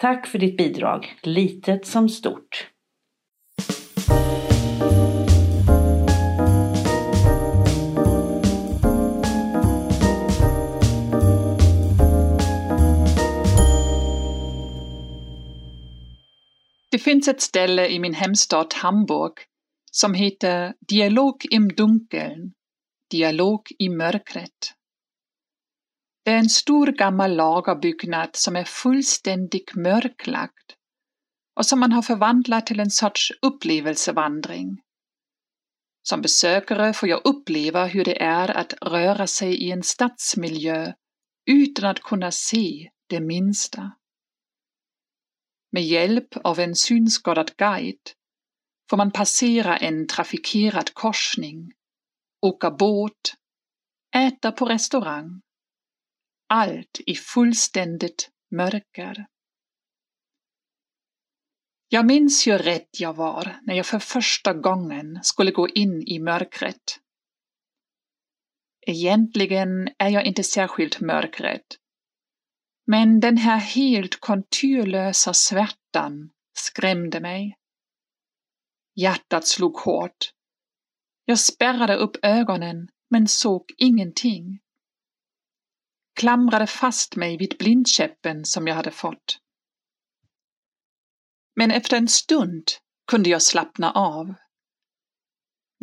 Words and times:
Tack 0.00 0.26
för 0.26 0.38
ditt 0.38 0.56
bidrag, 0.56 1.14
litet 1.22 1.86
som 1.86 2.08
stort. 2.08 2.70
Det 16.90 16.98
finns 16.98 17.28
ett 17.28 17.40
ställe 17.40 17.88
i 17.88 17.98
min 17.98 18.14
hemstad 18.14 18.74
Hamburg 18.74 19.32
som 19.90 20.14
heter 20.14 20.74
Dialog 20.88 21.46
im 21.50 21.68
Dunkeln, 21.68 22.52
dialog 23.10 23.60
i 23.78 23.88
mörkret. 23.88 24.74
Det 26.30 26.34
är 26.34 26.38
en 26.38 26.48
stor 26.48 26.86
gammal 26.86 27.36
lagerbyggnad 27.36 28.30
som 28.32 28.56
är 28.56 28.64
fullständigt 28.64 29.74
mörklagd 29.74 30.72
och 31.56 31.66
som 31.66 31.80
man 31.80 31.92
har 31.92 32.02
förvandlat 32.02 32.66
till 32.66 32.80
en 32.80 32.90
sorts 32.90 33.32
upplevelsevandring. 33.42 34.80
Som 36.02 36.22
besökare 36.22 36.92
får 36.92 37.08
jag 37.08 37.20
uppleva 37.24 37.86
hur 37.86 38.04
det 38.04 38.22
är 38.22 38.50
att 38.50 38.74
röra 38.82 39.26
sig 39.26 39.54
i 39.54 39.70
en 39.70 39.82
stadsmiljö 39.82 40.92
utan 41.50 41.90
att 41.90 42.00
kunna 42.00 42.30
se 42.30 42.90
det 43.08 43.20
minsta. 43.20 43.92
Med 45.72 45.82
hjälp 45.82 46.36
av 46.44 46.58
en 46.58 46.74
synskadad 46.74 47.56
guide 47.56 48.10
får 48.90 48.96
man 48.96 49.10
passera 49.10 49.76
en 49.76 50.06
trafikerad 50.06 50.94
korsning, 50.94 51.72
åka 52.46 52.70
båt, 52.70 53.34
äta 54.16 54.52
på 54.52 54.64
restaurang 54.64 55.40
allt 56.50 57.00
i 57.06 57.14
fullständigt 57.14 58.30
mörker. 58.50 59.26
Jag 61.88 62.06
minns 62.06 62.46
hur 62.46 62.58
rädd 62.58 62.88
jag 62.98 63.14
var 63.14 63.60
när 63.62 63.74
jag 63.74 63.86
för 63.86 63.98
första 63.98 64.54
gången 64.54 65.20
skulle 65.22 65.50
gå 65.50 65.68
in 65.68 66.02
i 66.06 66.18
mörkret. 66.18 67.00
Egentligen 68.86 69.88
är 69.98 70.08
jag 70.08 70.24
inte 70.24 70.42
särskilt 70.42 71.00
mörkrädd. 71.00 71.64
Men 72.86 73.20
den 73.20 73.36
här 73.36 73.58
helt 73.58 74.20
konturlösa 74.20 75.34
svärtan 75.34 76.30
skrämde 76.58 77.20
mig. 77.20 77.56
Hjärtat 78.94 79.46
slog 79.46 79.76
hårt. 79.76 80.32
Jag 81.24 81.38
spärrade 81.38 81.96
upp 81.96 82.16
ögonen 82.22 82.88
men 83.10 83.28
såg 83.28 83.72
ingenting 83.78 84.60
klamrade 86.20 86.66
fast 86.66 87.16
mig 87.16 87.36
vid 87.36 87.56
blindkäppen 87.58 88.44
som 88.44 88.66
jag 88.66 88.74
hade 88.74 88.90
fått. 88.90 89.38
Men 91.56 91.70
efter 91.70 91.96
en 91.96 92.08
stund 92.08 92.64
kunde 93.10 93.30
jag 93.30 93.42
slappna 93.42 93.92
av. 93.92 94.34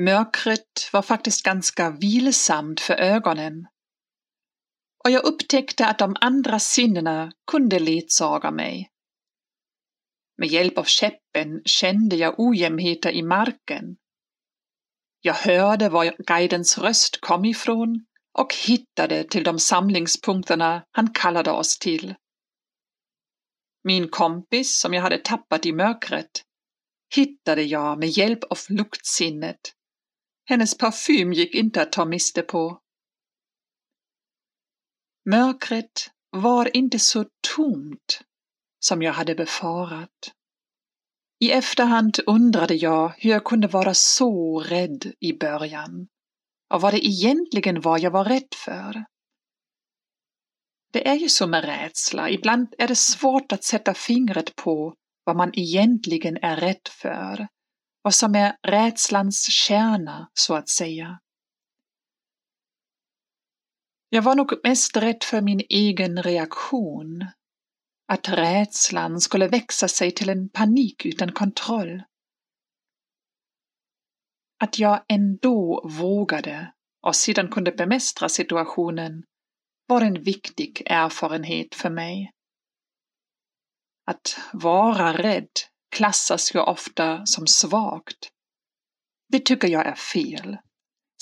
Mörkret 0.00 0.90
var 0.92 1.02
faktiskt 1.02 1.42
ganska 1.44 1.90
vilsamt 1.90 2.80
för 2.80 2.94
ögonen 2.94 3.66
och 5.04 5.10
jag 5.10 5.24
upptäckte 5.24 5.86
att 5.86 5.98
de 5.98 6.16
andra 6.20 6.58
sinnena 6.58 7.32
kunde 7.50 7.78
ledsaga 7.78 8.50
mig. 8.50 8.90
Med 10.38 10.48
hjälp 10.48 10.78
av 10.78 10.84
käppen 10.84 11.62
kände 11.64 12.16
jag 12.16 12.34
ojämnheter 12.38 13.10
i 13.12 13.22
marken. 13.22 13.96
Jag 15.20 15.34
hörde 15.34 15.88
var 15.88 16.14
guidens 16.26 16.78
röst 16.78 17.20
kom 17.20 17.44
ifrån 17.44 18.06
och 18.38 18.54
hittade 18.66 19.24
till 19.24 19.44
de 19.44 19.58
samlingspunkterna 19.58 20.84
han 20.90 21.12
kallade 21.12 21.50
oss 21.50 21.78
till. 21.78 22.14
Min 23.84 24.08
kompis, 24.08 24.80
som 24.80 24.94
jag 24.94 25.02
hade 25.02 25.18
tappat 25.18 25.66
i 25.66 25.72
mörkret, 25.72 26.42
hittade 27.14 27.62
jag 27.62 27.98
med 27.98 28.08
hjälp 28.08 28.44
av 28.44 28.58
luktsinnet. 28.68 29.60
Hennes 30.48 30.78
parfym 30.78 31.32
gick 31.32 31.54
inte 31.54 31.82
att 31.82 31.92
ta 31.92 32.04
miste 32.04 32.42
på. 32.42 32.80
Mörkret 35.30 36.10
var 36.30 36.76
inte 36.76 36.98
så 36.98 37.24
tomt 37.56 38.20
som 38.78 39.02
jag 39.02 39.12
hade 39.12 39.34
befarat. 39.34 40.32
I 41.40 41.50
efterhand 41.50 42.18
undrade 42.26 42.74
jag 42.74 43.14
hur 43.18 43.30
jag 43.30 43.44
kunde 43.44 43.68
vara 43.68 43.94
så 43.94 44.60
rädd 44.60 45.12
i 45.20 45.32
början 45.32 46.08
och 46.74 46.80
vad 46.80 46.94
det 46.94 47.06
egentligen 47.06 47.80
var 47.80 47.98
jag 47.98 48.10
var 48.10 48.24
rädd 48.24 48.54
för. 48.64 49.04
Det 50.92 51.08
är 51.08 51.14
ju 51.14 51.28
så 51.28 51.46
med 51.46 51.64
rädsla, 51.64 52.30
ibland 52.30 52.74
är 52.78 52.88
det 52.88 52.96
svårt 52.96 53.52
att 53.52 53.64
sätta 53.64 53.94
fingret 53.94 54.56
på 54.56 54.94
vad 55.24 55.36
man 55.36 55.50
egentligen 55.54 56.36
är 56.36 56.56
rädd 56.56 56.88
för, 56.90 57.48
vad 58.02 58.14
som 58.14 58.34
är 58.34 58.56
rädslans 58.62 59.50
kärna, 59.50 60.30
så 60.34 60.54
att 60.54 60.68
säga. 60.68 61.20
Jag 64.08 64.22
var 64.22 64.34
nog 64.34 64.52
mest 64.64 64.96
rädd 64.96 65.24
för 65.24 65.40
min 65.40 65.60
egen 65.68 66.22
reaktion, 66.22 67.26
att 68.08 68.28
rädslan 68.28 69.20
skulle 69.20 69.48
växa 69.48 69.88
sig 69.88 70.10
till 70.10 70.28
en 70.28 70.48
panik 70.48 71.06
utan 71.06 71.32
kontroll 71.32 72.02
att 74.58 74.78
jag 74.78 75.04
ändå 75.08 75.88
vågade 75.88 76.72
och 77.02 77.16
sedan 77.16 77.48
kunde 77.48 77.72
bemästra 77.72 78.28
situationen 78.28 79.24
var 79.86 80.00
en 80.00 80.22
viktig 80.22 80.82
erfarenhet 80.86 81.74
för 81.74 81.90
mig. 81.90 82.30
Att 84.06 84.38
vara 84.52 85.12
rädd 85.12 85.48
klassas 85.90 86.54
ju 86.54 86.60
ofta 86.60 87.26
som 87.26 87.46
svagt. 87.46 88.28
Det 89.28 89.44
tycker 89.44 89.68
jag 89.68 89.86
är 89.86 89.94
fel. 89.94 90.56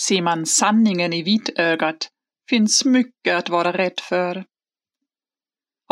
Ser 0.00 0.22
man 0.22 0.46
sanningen 0.46 1.12
i 1.12 1.22
vitögat 1.22 2.08
finns 2.50 2.84
mycket 2.84 3.36
att 3.36 3.48
vara 3.48 3.72
rädd 3.72 4.00
för. 4.00 4.44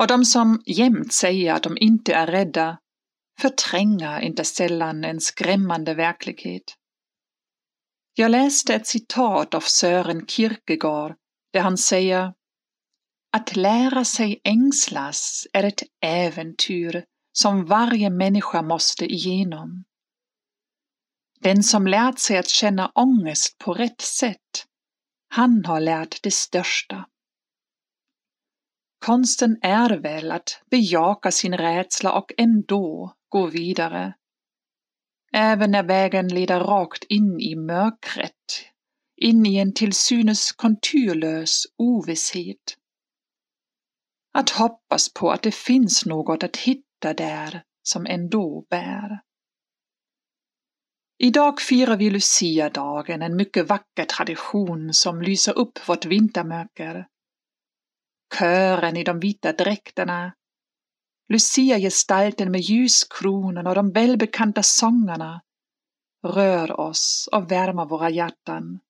Och 0.00 0.06
de 0.06 0.24
som 0.24 0.62
jämt 0.66 1.12
säger 1.12 1.54
att 1.54 1.62
de 1.62 1.76
inte 1.80 2.14
är 2.14 2.26
rädda 2.26 2.78
förtränger 3.40 4.20
inte 4.20 4.44
sällan 4.44 5.04
en 5.04 5.20
skrämmande 5.20 5.94
verklighet. 5.94 6.74
Jag 8.14 8.30
läste 8.30 8.74
ett 8.74 8.86
citat 8.86 9.54
av 9.54 9.60
Sören 9.60 10.26
Kierkegaard 10.26 11.14
där 11.52 11.60
han 11.60 11.78
säger 11.78 12.34
Att 13.32 13.56
lära 13.56 14.04
sig 14.04 14.40
ängslas 14.44 15.46
är 15.52 15.64
ett 15.64 15.82
äventyr 16.00 17.04
som 17.32 17.64
varje 17.64 18.10
människa 18.10 18.62
måste 18.62 19.04
igenom. 19.04 19.84
Den 21.40 21.62
som 21.62 21.86
lärt 21.86 22.18
sig 22.18 22.38
att 22.38 22.48
känna 22.48 22.92
ångest 22.94 23.58
på 23.58 23.74
rätt 23.74 24.00
sätt, 24.00 24.66
han 25.28 25.64
har 25.64 25.80
lärt 25.80 26.22
det 26.22 26.34
största. 26.34 27.06
Konsten 29.04 29.58
är 29.62 29.98
väl 29.98 30.32
att 30.32 30.62
bejaka 30.70 31.30
sin 31.30 31.56
rädsla 31.56 32.12
och 32.12 32.32
ändå 32.36 33.14
gå 33.28 33.46
vidare 33.46 34.14
även 35.32 35.70
när 35.70 35.82
vägen 35.82 36.28
leder 36.28 36.60
rakt 36.60 37.04
in 37.04 37.40
i 37.40 37.56
mörkret, 37.56 38.66
in 39.16 39.46
i 39.46 39.56
en 39.56 39.74
till 39.74 39.92
synes 39.92 40.52
konturlös 40.52 41.64
ovisshet. 41.78 42.76
Att 44.34 44.50
hoppas 44.50 45.12
på 45.14 45.30
att 45.30 45.42
det 45.42 45.54
finns 45.54 46.06
något 46.06 46.42
att 46.42 46.56
hitta 46.56 47.14
där 47.14 47.62
som 47.82 48.06
ändå 48.06 48.66
bär. 48.70 49.20
Idag 51.18 51.60
firar 51.60 51.96
vi 51.96 52.10
Lucia-dagen, 52.10 53.22
en 53.22 53.36
mycket 53.36 53.68
vacker 53.68 54.04
tradition 54.04 54.94
som 54.94 55.22
lyser 55.22 55.58
upp 55.58 55.88
vårt 55.88 56.04
vintermörker. 56.04 57.06
Kören 58.38 58.96
i 58.96 59.04
de 59.04 59.20
vita 59.20 59.52
dräkterna 59.52 60.32
Lucia-gestalten 61.32 62.50
med 62.50 62.60
ljuskronorna 62.60 63.68
och 63.70 63.74
de 63.74 63.92
välbekanta 63.92 64.62
sångarna 64.62 65.42
rör 66.26 66.80
oss 66.80 67.28
och 67.32 67.50
värmer 67.50 67.84
våra 67.84 68.10
hjärtan. 68.10 68.80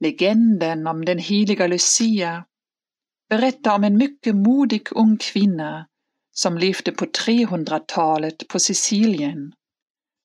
Legenden 0.00 0.86
om 0.86 1.04
den 1.04 1.18
heliga 1.18 1.66
Lucia 1.66 2.44
berättar 3.28 3.74
om 3.74 3.84
en 3.84 3.96
mycket 3.96 4.36
modig 4.36 4.88
ung 4.90 5.16
kvinna 5.16 5.86
som 6.32 6.58
levde 6.58 6.92
på 6.92 7.04
300-talet 7.04 8.48
på 8.48 8.58
Sicilien. 8.58 9.52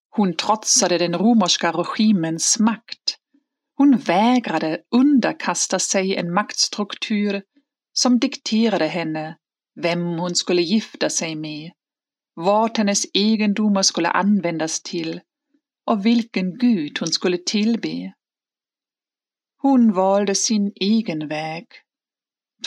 Hon 0.10 0.34
trotsade 0.34 0.98
den 0.98 1.18
romerska 1.18 1.72
regimens 1.72 2.60
makt. 2.60 3.18
Hon 3.76 3.98
vägrade 3.98 4.82
underkasta 4.96 5.80
sig 5.80 6.16
en 6.16 6.34
maktstruktur 6.34 7.44
som 7.94 8.20
dikterade 8.20 8.88
henne 8.88 9.38
vem 9.82 10.20
hon 10.20 10.36
skulle 10.36 10.62
gifta 10.62 11.10
sig 11.10 11.36
med, 11.36 11.72
vad 12.34 12.78
hennes 12.78 13.06
egendomar 13.14 13.82
skulle 13.82 14.10
användas 14.10 14.82
till 14.82 15.22
och 15.86 16.06
vilken 16.06 16.58
gud 16.58 17.00
hon 17.00 17.08
skulle 17.08 17.38
tillbe. 17.38 18.14
Hon 19.62 19.94
valde 19.94 20.36
sin 20.36 20.72
egen 20.76 21.28
väg, 21.28 21.66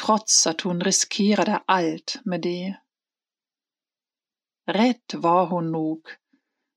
trots 0.05 0.47
att 0.47 0.61
hon 0.61 0.81
riskerade 0.81 1.63
allt 1.67 2.21
med 2.25 2.43
det. 2.43 2.77
Rätt 4.67 5.15
var 5.15 5.47
hon 5.47 5.73
nog, 5.73 6.01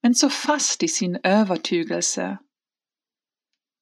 men 0.03 0.15
så 0.15 0.29
fast 0.29 0.83
i 0.83 0.88
sin 0.88 1.19
övertygelse. 1.24 2.38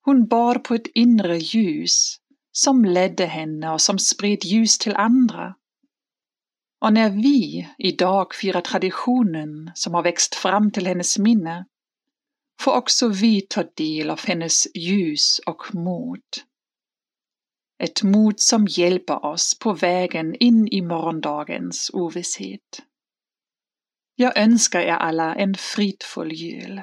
Hon 0.02 0.28
bar 0.28 0.56
på 0.56 0.76
ett 0.76 0.88
inre 0.94 1.38
ljus 1.38 2.18
som 2.52 2.86
ledde 2.86 3.26
henne 3.26 3.72
och 3.72 3.82
som 3.82 4.00
spred 4.00 4.44
ljus 4.44 4.78
till 4.78 4.96
andra. 4.96 5.56
Och 6.82 6.94
när 6.94 7.10
vi 7.10 7.70
idag 7.78 8.36
firar 8.36 8.62
traditionen 8.62 9.72
som 9.76 9.94
har 9.94 10.04
växt 10.04 10.36
fram 10.36 10.72
till 10.72 10.88
hennes 10.88 11.18
minne, 11.18 11.66
får 12.62 12.72
också 12.72 13.08
vi 13.08 13.42
ta 13.42 13.64
del 13.64 14.10
av 14.10 14.20
hennes 14.20 14.68
ljus 14.76 15.40
och 15.46 15.76
mod. 15.76 16.24
Ett 17.84 18.04
mod 18.04 18.40
som 18.40 18.68
hjälper 18.70 19.26
oss 19.26 19.60
på 19.60 19.74
vägen 19.74 20.36
in 20.36 20.68
i 20.68 20.82
morgondagens 20.82 21.92
ovisshet. 21.94 22.82
Jag 24.16 24.38
önskar 24.38 24.80
er 24.80 24.94
alla 24.94 25.36
en 25.36 25.56
fridfull 25.56 26.32
jul. 26.32 26.82